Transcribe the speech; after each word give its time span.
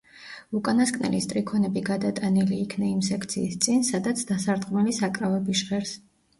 უკანასკნელი 0.59 1.19
სტრიქონები 1.25 1.83
გადატანილი 1.91 2.59
იქნა 2.65 2.89
იმ 2.95 3.05
სექციის 3.11 3.61
წინ, 3.69 3.87
სადაც 3.93 4.27
დასარტყმელი 4.33 4.99
საკრავები 5.05 5.63
ჟღერს. 5.65 5.97